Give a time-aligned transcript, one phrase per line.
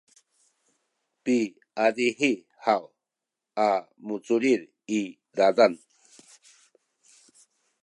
[1.23, 2.31] piazihi
[2.65, 2.83] haw
[3.65, 3.67] a
[4.07, 4.61] muculil
[4.99, 4.99] i
[5.35, 5.73] zazan